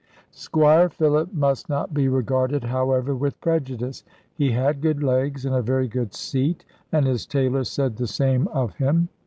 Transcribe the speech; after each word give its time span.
Squire 0.31 0.89
Philip 0.89 1.31
must 1.31 1.69
not 1.69 1.93
be 1.93 2.07
regarded, 2.07 2.63
however, 2.63 3.13
with 3.13 3.39
prejudice. 3.39 4.03
He 4.33 4.49
had 4.49 4.81
good 4.81 5.03
legs, 5.03 5.45
and 5.45 5.53
a 5.53 5.61
very 5.61 5.87
good 5.87 6.15
seat, 6.15 6.65
and 6.91 7.05
his 7.05 7.27
tailor 7.27 7.63
said 7.65 7.97
the 7.97 8.07
same 8.07 8.47
of 8.47 8.77
him. 8.77 9.09